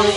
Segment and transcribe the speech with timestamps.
[0.00, 0.08] Hello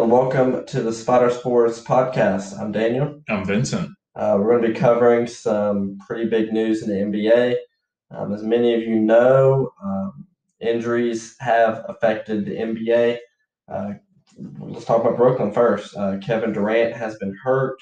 [0.00, 2.58] and welcome to the Spider Sports podcast.
[2.58, 3.20] I'm Daniel.
[3.28, 3.90] I'm Vincent.
[4.16, 7.56] Uh, we're going to be covering some pretty big news in the NBA.
[8.10, 10.26] Um, as many of you know, um,
[10.60, 13.18] injuries have affected the NBA.
[13.70, 13.92] Uh,
[14.58, 15.94] let's talk about Brooklyn first.
[15.94, 17.76] Uh, Kevin Durant has been hurt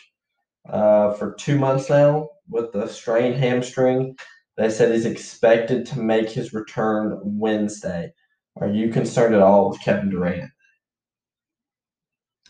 [0.69, 4.17] uh, for two months now with the strained hamstring.
[4.57, 8.13] They said he's expected to make his return Wednesday.
[8.61, 10.51] Are you concerned at all with Kevin Durant?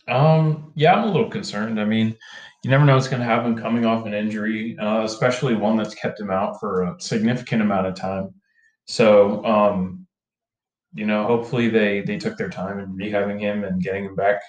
[0.09, 1.81] Um, yeah, I'm a little concerned.
[1.81, 2.17] I mean,
[2.65, 5.95] you never know what's going to happen coming off an injury, uh, especially one that's
[5.95, 8.35] kept him out for a significant amount of time.
[8.87, 10.07] So, um,
[10.95, 14.43] you know, hopefully they they took their time in rehabbing him and getting him back.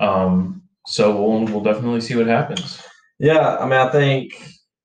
[0.00, 2.82] Um, so we'll we'll definitely see what happens.
[3.18, 4.32] Yeah, I mean, I think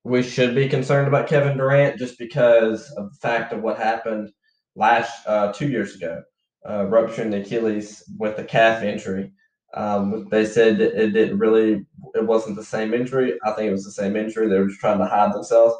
[0.04, 4.32] we should be concerned about Kevin Durant just because of the fact of what happened
[4.76, 6.22] last uh, two years ago,
[6.70, 9.32] uh, rupturing the Achilles with the calf injury.
[9.76, 13.40] Um, they said it didn't really, it wasn't the same injury.
[13.46, 14.48] I think it was the same injury.
[14.48, 15.76] They were just trying to hide themselves.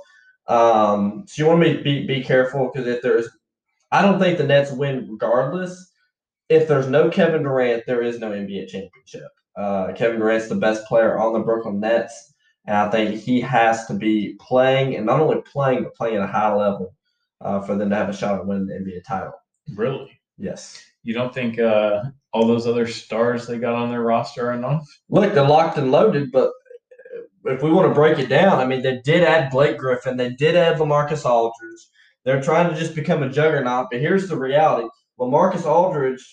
[0.48, 3.30] Um, so you want to be, be careful because if there's,
[3.92, 5.92] I don't think the Nets win regardless.
[6.50, 9.30] If there's no Kevin Durant, there is no NBA championship.
[9.56, 12.34] Uh, Kevin Durant's the best player on the Brooklyn Nets,
[12.66, 16.24] and I think he has to be playing, and not only playing, but playing at
[16.24, 16.94] a high level
[17.42, 19.34] uh, for them to have a shot at winning the NBA title.
[19.76, 20.20] Really?
[20.38, 20.84] Yes.
[21.04, 24.88] You don't think uh, all those other stars they got on their roster are enough?
[25.10, 26.52] Look, they're locked and loaded, but
[27.46, 30.32] if we want to break it down, I mean, they did add Blake Griffin, they
[30.32, 31.88] did add Lamarcus Aldridge.
[32.24, 34.88] They're trying to just become a juggernaut, but here's the reality:
[35.20, 36.26] Lamarcus Aldridge,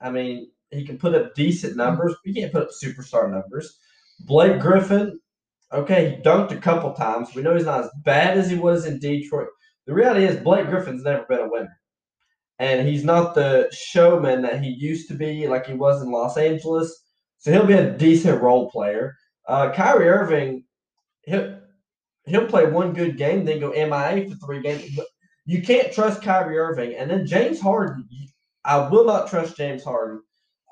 [0.00, 3.78] I mean, he can put up decent numbers, but he can't put up superstar numbers.
[4.20, 5.18] Blake Griffin,
[5.72, 7.34] okay, he dunked a couple times.
[7.34, 9.48] We know he's not as bad as he was in Detroit.
[9.86, 11.78] The reality is Blake Griffin's never been a winner
[12.58, 16.36] and he's not the showman that he used to be, like he was in Los
[16.36, 17.02] Angeles.
[17.38, 19.16] So he'll be a decent role player.
[19.48, 20.64] Uh, Kyrie Irving,
[21.24, 21.58] he'll
[22.26, 24.88] he'll play one good game, then go MIA for three games.
[24.96, 25.06] But
[25.44, 28.08] you can't trust Kyrie Irving, and then James Harden.
[28.64, 30.22] I will not trust James Harden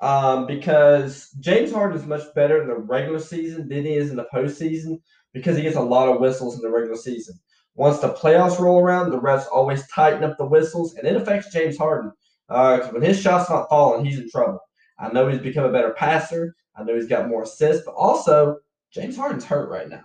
[0.03, 4.17] um, because James Harden is much better in the regular season than he is in
[4.17, 4.99] the postseason
[5.31, 7.39] because he gets a lot of whistles in the regular season.
[7.75, 11.53] Once the playoffs roll around, the refs always tighten up the whistles, and it affects
[11.53, 12.11] James Harden.
[12.49, 14.59] Uh, when his shot's not falling, he's in trouble.
[14.99, 16.53] I know he's become a better passer.
[16.75, 18.57] I know he's got more assists, but also
[18.91, 20.03] James Harden's hurt right now.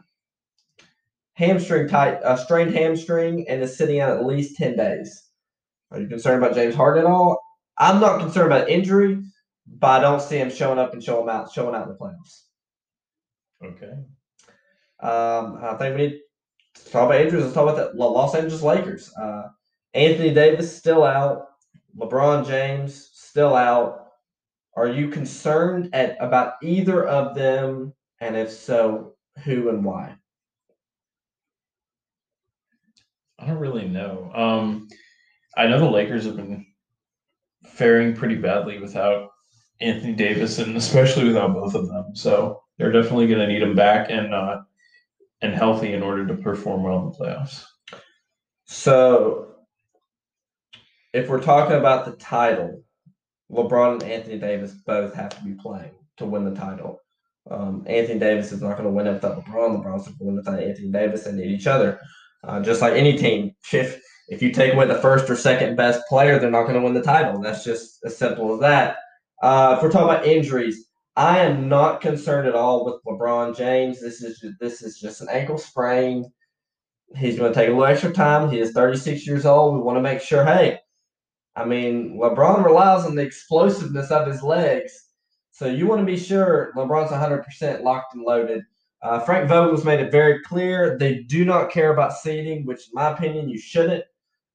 [1.33, 5.25] Hamstring tight, uh, strained hamstring, and is sitting out at least ten days.
[5.91, 7.43] Are you concerned about James Harden at all?
[7.79, 9.23] I'm not concerned about injury,
[9.77, 12.45] but I don't see him showing up and showing out, showing out in the playoffs.
[13.65, 13.93] Okay.
[15.01, 16.21] Um, I think we need
[16.79, 17.43] Let's talk about injuries.
[17.43, 19.13] Let's talk about the Los Angeles Lakers.
[19.15, 19.49] Uh,
[19.95, 21.49] Anthony Davis still out.
[21.99, 24.07] LeBron James still out.
[24.77, 27.93] Are you concerned at about either of them?
[28.21, 30.15] And if so, who and why?
[33.39, 34.31] I don't really know.
[34.35, 34.89] Um,
[35.57, 36.65] I know the Lakers have been
[37.67, 39.31] faring pretty badly without
[39.81, 42.15] Anthony Davis and especially without both of them.
[42.15, 44.11] So they're definitely going to need him back.
[44.11, 44.61] And uh,
[45.41, 47.65] and healthy in order to perform well in the playoffs.
[48.65, 49.55] So,
[51.13, 52.83] if we're talking about the title,
[53.51, 57.01] LeBron and Anthony Davis both have to be playing to win the title.
[57.51, 59.83] Um, Anthony Davis is not going to win it without LeBron.
[59.83, 61.25] LeBron's going to win it without Anthony Davis.
[61.25, 61.99] They need each other.
[62.45, 66.03] Uh, just like any team, if if you take away the first or second best
[66.09, 67.41] player, they're not going to win the title.
[67.41, 68.97] That's just as simple as that.
[69.43, 74.01] Uh, if we're talking about injuries, I am not concerned at all with LeBron James.
[74.01, 76.31] This is just, this is just an ankle sprain.
[77.17, 78.51] He's going to take a little extra time.
[78.51, 79.75] He is 36 years old.
[79.75, 80.45] We want to make sure.
[80.45, 80.79] Hey,
[81.57, 84.93] I mean, LeBron relies on the explosiveness of his legs,
[85.51, 88.63] so you want to be sure LeBron's 100% locked and loaded.
[89.03, 92.95] Uh, Frank Vogel's made it very clear they do not care about seeding, which, in
[92.95, 94.05] my opinion, you shouldn't.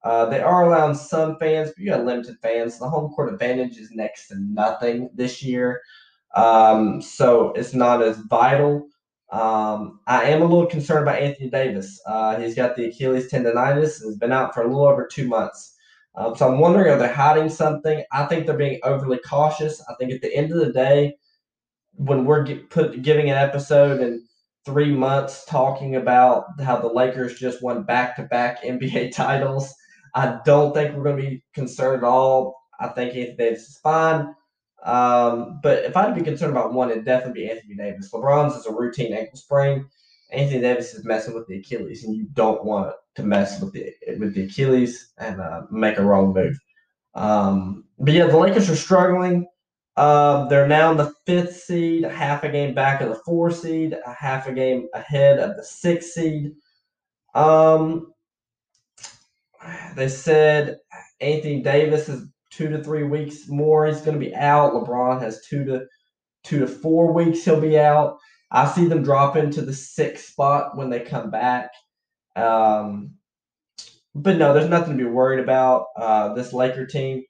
[0.03, 2.77] Uh, they are allowing some fans, but you got limited fans.
[2.77, 5.81] The home court advantage is next to nothing this year.
[6.35, 8.89] Um, so it's not as vital.
[9.31, 12.01] Um, I am a little concerned about Anthony Davis.
[12.05, 15.27] Uh, he's got the Achilles tendonitis and has been out for a little over two
[15.27, 15.75] months.
[16.15, 18.03] Um, so I'm wondering, are they hiding something?
[18.11, 19.81] I think they're being overly cautious.
[19.89, 21.15] I think at the end of the day,
[21.95, 24.23] when we're get, put giving an episode in
[24.65, 29.73] three months talking about how the Lakers just won back-to-back NBA titles,
[30.15, 32.55] I don't think we're going to be concerned at all.
[32.79, 34.35] I think Anthony Davis is fine.
[34.83, 38.11] Um, but if I had to be concerned about one, it'd definitely be Anthony Davis.
[38.11, 39.85] LeBron's is a routine ankle sprain,
[40.33, 43.93] Anthony Davis is messing with the Achilles, and you don't want to mess with the
[44.19, 46.57] with the Achilles and uh, make a wrong move.
[47.13, 49.45] Um, but yeah, the Lakers are struggling.
[49.95, 53.95] Uh, they're now in the fifth seed, half a game back of the four seed,
[54.05, 56.53] a half a game ahead of the sixth seed.
[57.35, 58.12] Um,
[59.95, 60.77] they said
[61.19, 63.85] Anthony Davis is two to three weeks more.
[63.85, 64.73] He's going to be out.
[64.73, 65.85] LeBron has two to
[66.43, 67.43] two to four weeks.
[67.43, 68.17] He'll be out.
[68.51, 71.71] I see them drop into the sixth spot when they come back.
[72.35, 73.15] Um,
[74.13, 75.87] but no, there's nothing to be worried about.
[75.97, 77.23] Uh, this Laker team.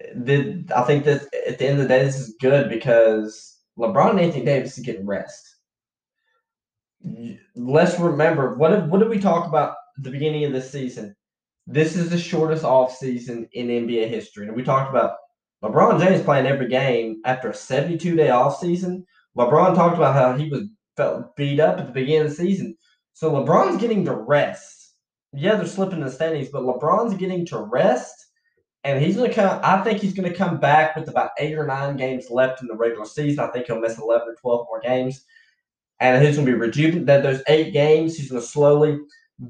[0.00, 4.20] I think that at the end of the day, this is good because LeBron and
[4.20, 5.56] Anthony Davis is getting rest.
[7.54, 11.14] Let's remember what did, what did we talk about the beginning of the season?
[11.72, 15.14] This is the shortest off season in NBA history, and we talked about
[15.62, 19.06] LeBron James playing every game after a 72 day off season.
[19.38, 20.64] LeBron talked about how he was
[20.96, 22.76] felt beat up at the beginning of the season.
[23.12, 24.94] So LeBron's getting to rest.
[25.32, 28.16] Yeah, they're slipping in the standings, but LeBron's getting to rest.
[28.82, 29.60] And he's gonna come.
[29.62, 32.74] I think he's gonna come back with about eight or nine games left in the
[32.74, 33.44] regular season.
[33.44, 35.24] I think he'll miss eleven or twelve more games,
[36.00, 37.22] and he's gonna be rejuvenated.
[37.22, 38.98] Those eight games, he's gonna slowly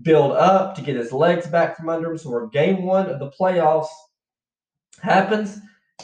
[0.02, 2.18] build up to get his legs back from under him.
[2.18, 3.88] So, where game one of the playoffs
[5.00, 5.58] happens,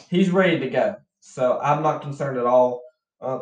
[0.09, 0.95] he's ready to go.
[1.19, 2.81] So, I'm not concerned at all.
[3.19, 3.39] Uh,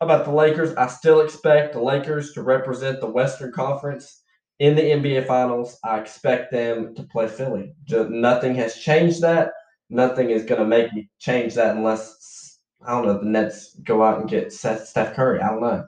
[0.00, 0.74] about the Lakers.
[0.74, 4.22] I still expect the Lakers to represent the Western Conference
[4.58, 5.78] in the NBA Finals.
[5.84, 7.74] I expect them to play Philly.
[7.84, 9.52] Just, nothing has changed that.
[9.90, 14.02] Nothing is going to make me change that unless I don't know the Nets go
[14.02, 15.40] out and get Seth, Steph Curry.
[15.40, 15.84] I don't know.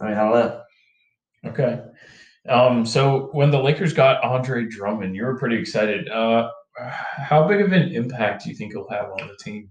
[0.00, 0.62] I mean, I don't know.
[1.46, 1.82] Okay.
[2.48, 6.08] Um, so when the Lakers got Andre Drummond, you were pretty excited.
[6.08, 9.70] Uh, how big of an impact do you think he'll have on the team?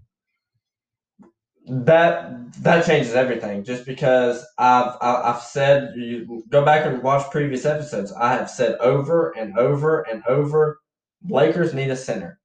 [1.67, 3.63] that that changes everything.
[3.63, 8.75] Just because I've I've said you go back and watch previous episodes, I have said
[8.79, 10.79] over and over and over,
[11.27, 12.39] Lakers need a center.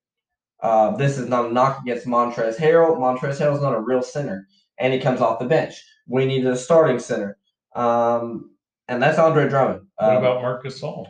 [0.62, 2.96] Uh, this is not a knock against Montrezl Harrell.
[2.96, 4.46] Montrezl Harrell is not a real center,
[4.79, 5.82] and he comes off the bench.
[6.06, 7.37] We needed a starting center,
[7.75, 8.50] um,
[8.88, 9.83] and that's Andre Drummond.
[9.99, 11.06] Um, what about Marcus Gasol?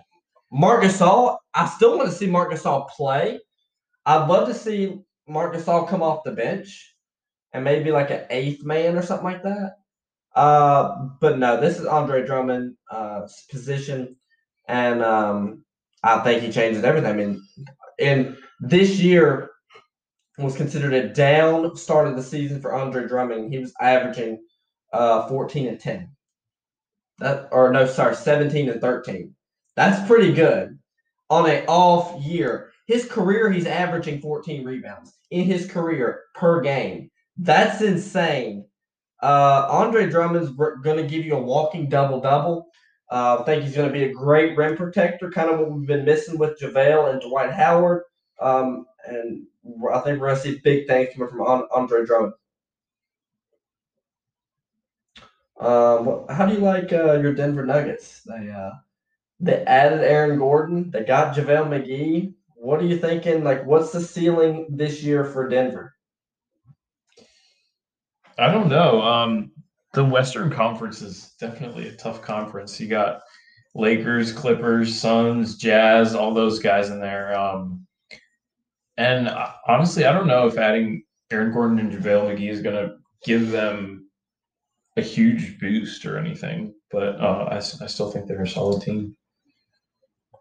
[0.52, 3.40] Marcus Gasol, I still want to see Marcus Gasol play.
[4.04, 6.94] I'd love to see Marcus Gasol come off the bench
[7.52, 9.76] and maybe like an eighth man or something like that.
[10.34, 14.14] Uh, but no, this is Andre Drummond's uh, position,
[14.68, 15.64] and um,
[16.02, 17.10] I think he changes everything.
[17.10, 17.42] I mean,
[17.98, 19.50] and this year
[20.38, 23.50] was considered a down start of the season for Andre Drummond.
[23.50, 24.44] He was averaging
[24.92, 26.15] uh, 14 and 10.
[27.18, 29.34] That or no, sorry, 17 and 13.
[29.74, 30.78] That's pretty good
[31.30, 32.70] on a off year.
[32.86, 37.10] His career, he's averaging 14 rebounds in his career per game.
[37.36, 38.64] That's insane.
[39.22, 42.68] Uh, Andre Drummond's going to give you a walking double double.
[43.10, 45.86] Uh, I think he's going to be a great rim protector, kind of what we've
[45.86, 48.02] been missing with JaVale and Dwight Howard.
[48.40, 49.46] Um, and
[49.92, 52.34] I think we're going to see big things coming from Andre Drummond.
[55.58, 58.22] Um, how do you like uh, your Denver Nuggets?
[58.22, 58.72] They uh,
[59.40, 60.90] they added Aaron Gordon.
[60.90, 62.34] They got JaVale McGee.
[62.54, 63.44] What are you thinking?
[63.44, 65.94] Like, what's the ceiling this year for Denver?
[68.38, 69.00] I don't know.
[69.00, 69.52] Um,
[69.94, 72.78] the Western Conference is definitely a tough conference.
[72.78, 73.22] You got
[73.74, 77.38] Lakers, Clippers, Suns, Jazz, all those guys in there.
[77.38, 77.86] Um,
[78.96, 82.76] and uh, honestly, I don't know if adding Aaron Gordon and JaVale McGee is going
[82.76, 84.05] to give them
[84.96, 86.74] a huge boost or anything.
[86.90, 89.16] But uh, I, I still think they're a solid team.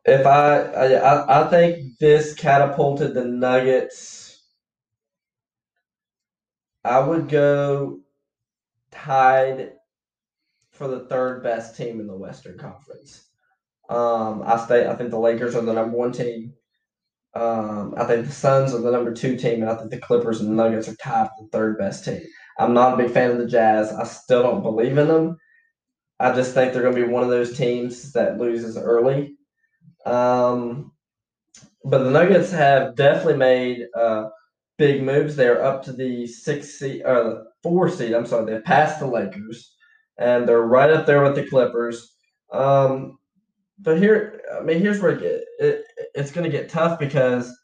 [0.05, 4.25] If I, I I think this catapulted the Nuggets
[6.85, 8.01] I would go
[8.91, 9.74] tied
[10.69, 13.27] for the third best team in the Western Conference.
[13.89, 14.88] Um, I stay.
[14.88, 16.53] I think the Lakers are the number one team.
[17.33, 20.41] Um, I think the Suns are the number two team, and I think the Clippers
[20.41, 22.21] and the Nuggets are tied for the third best team.
[22.57, 23.91] I'm not a big fan of the Jazz.
[23.91, 25.38] I still don't believe in them.
[26.19, 29.35] I just think they're going to be one of those teams that loses early.
[30.05, 30.93] Um,
[31.83, 34.29] but the Nuggets have definitely made uh,
[34.77, 35.35] big moves.
[35.35, 38.13] They're up to the six seed or the four seed.
[38.13, 39.75] I'm sorry, they passed the Lakers,
[40.17, 42.15] and they're right up there with the Clippers.
[42.51, 43.17] Um,
[43.79, 47.55] but here, I mean, here's where it, get, it it's going to get tough because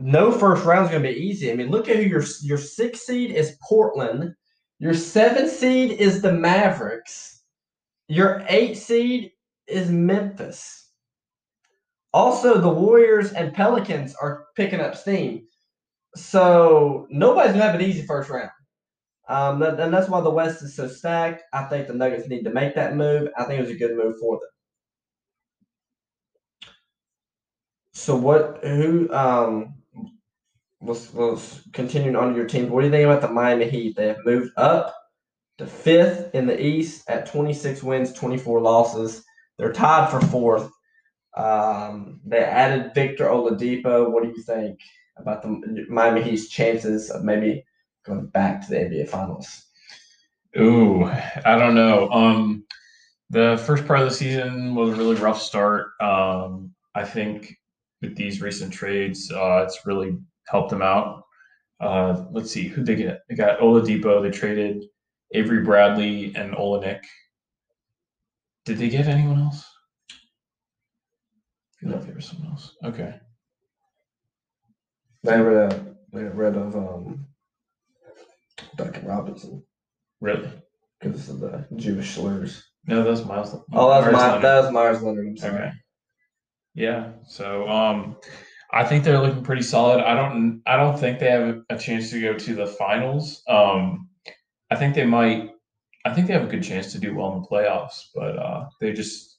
[0.00, 1.52] no first round is going to be easy.
[1.52, 4.34] I mean, look at who your your six seed is Portland.
[4.78, 7.42] Your seven seed is the Mavericks.
[8.08, 9.32] Your eight seed
[9.66, 10.88] is Memphis.
[12.14, 15.46] Also, the Warriors and Pelicans are picking up steam.
[16.16, 18.50] So nobody's gonna have an easy first round.
[19.28, 21.42] Um, and that's why the West is so stacked.
[21.52, 23.28] I think the Nuggets need to make that move.
[23.36, 24.48] I think it was a good move for them.
[27.92, 28.60] So what?
[28.64, 29.12] Who?
[29.12, 29.74] Um,
[30.90, 32.68] let's let's continue on your team.
[32.68, 33.96] What do you think about the Miami Heat?
[33.96, 34.94] They have moved up
[35.58, 39.24] to fifth in the East at 26 wins, 24 losses.
[39.56, 40.70] They're tied for fourth.
[41.36, 44.10] Um, they added Victor Oladipo.
[44.10, 44.80] What do you think
[45.16, 47.64] about the Miami Heat's chances of maybe
[48.04, 49.66] going back to the NBA Finals?
[50.58, 52.08] Ooh, I don't know.
[52.10, 52.64] Um,
[53.28, 55.92] the first part of the season was a really rough start.
[56.00, 57.56] Um, I think
[58.02, 60.18] with these recent trades, uh, it's really
[60.50, 61.22] helped them out.
[61.80, 63.20] Uh, let's see who they get.
[63.28, 64.22] They got Oladipo.
[64.22, 64.84] They traded
[65.32, 67.00] Avery Bradley and Olynyk.
[68.64, 69.64] Did they get anyone else?
[70.12, 72.76] I feel like there was someone else.
[72.84, 73.14] Okay.
[75.22, 77.26] They got rid of they got rid of um,
[78.76, 79.62] Duncan Robinson
[80.20, 80.50] Really?
[81.00, 82.62] because of the Jewish slurs.
[82.86, 83.54] No, that was Miles.
[83.72, 84.42] Oh, that was Meyers my Leonard.
[84.42, 85.26] that was Meyers Leonard.
[85.28, 85.54] I'm sorry.
[85.54, 85.72] Okay.
[86.74, 87.12] Yeah.
[87.26, 88.16] So um
[88.72, 90.00] I think they're looking pretty solid.
[90.00, 93.42] I don't I don't think they have a chance to go to the finals.
[93.48, 94.08] Um
[94.70, 95.50] I think they might
[96.04, 98.68] I think they have a good chance to do well in the playoffs, but uh
[98.80, 99.38] they just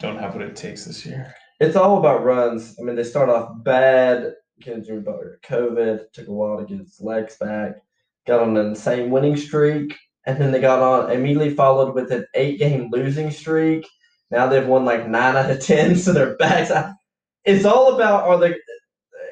[0.00, 1.34] don't have what it takes this year.
[1.60, 2.76] It's all about runs.
[2.78, 4.34] I mean, they start off bad.
[4.60, 7.76] Jimmy Butler COVID took a while to get his legs back.
[8.26, 12.26] Got on an insane winning streak, and then they got on immediately followed with an
[12.34, 13.86] eight-game losing streak.
[14.30, 16.94] Now they've won like nine out of ten, so they're back.
[17.44, 18.54] It's all about are they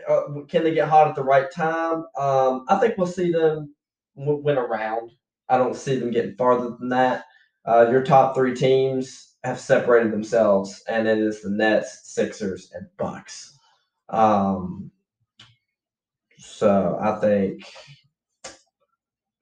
[0.09, 2.05] uh, can they get hot at the right time?
[2.19, 3.75] Um, I think we'll see them
[4.17, 5.11] w- win around.
[5.49, 7.25] I don't see them getting farther than that.
[7.65, 12.87] Uh, your top three teams have separated themselves, and it is the Nets, Sixers, and
[12.99, 13.57] Bucks.
[14.09, 14.91] Um,
[16.39, 17.63] so I think,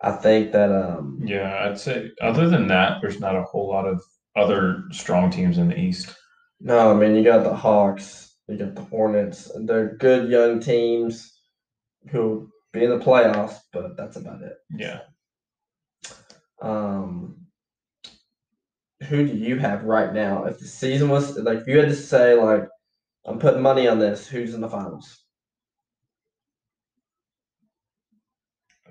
[0.01, 3.87] I think that um, Yeah, I'd say other than that, there's not a whole lot
[3.87, 4.03] of
[4.37, 6.15] other strong teams in the East.
[6.61, 9.51] no, I mean you got the Hawks, you got the Hornets.
[9.55, 11.41] They're good young teams
[12.11, 14.55] who be in the playoffs, but that's about it.
[14.75, 15.01] Yeah.
[16.61, 17.47] Um,
[19.09, 20.45] who do you have right now?
[20.45, 22.65] If the season was like, if you had to say like,
[23.27, 25.25] I'm putting money on this, who's in the finals?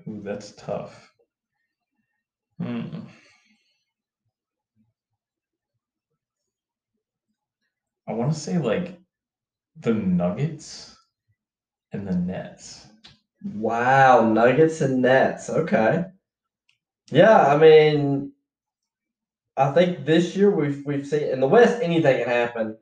[0.07, 1.11] Ooh, that's tough.
[2.61, 2.99] Hmm.
[8.07, 8.97] I want to say like
[9.79, 10.95] the Nuggets
[11.91, 12.87] and the Nets.
[13.55, 15.49] Wow, Nuggets and Nets.
[15.49, 16.05] Okay.
[17.11, 18.33] Yeah, I mean,
[19.55, 22.77] I think this year we've we've seen in the West anything can happen,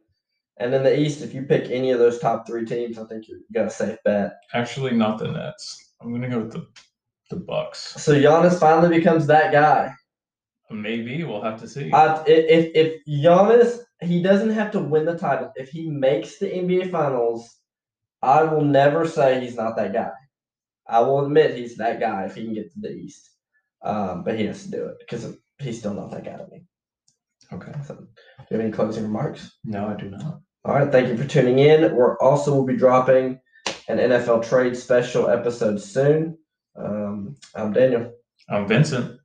[0.58, 3.28] and in the East, if you pick any of those top three teams, I think
[3.28, 4.34] you got a safe bet.
[4.54, 5.94] Actually, not the Nets.
[6.02, 6.68] I'm gonna go with the
[7.30, 7.80] the Bucks.
[8.02, 9.94] So Giannis finally becomes that guy.
[10.72, 11.92] Maybe we'll have to see.
[11.92, 15.52] I, if if Giannis he doesn't have to win the title.
[15.56, 17.58] If he makes the NBA Finals,
[18.22, 20.12] I will never say he's not that guy.
[20.88, 23.30] I will admit he's that guy if he can get to the East.
[23.84, 26.64] Um, but he has to do it because he's still not that guy to me.
[27.54, 27.72] okay.
[27.86, 28.02] So, do
[28.50, 29.58] you have any closing remarks?
[29.64, 30.40] No, I do not.
[30.66, 31.94] All right, thank you for tuning in.
[31.96, 33.40] We're also will be dropping
[33.88, 36.38] an NFL trade special episode soon.
[36.76, 38.12] Um, I'm Daniel.
[38.50, 39.20] I'm Vincent.